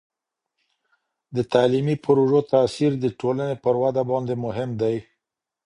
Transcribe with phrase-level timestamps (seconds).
[1.35, 4.95] د تعلیمي پروژو تاثیر د ټولني پر وده باندې مهم دی.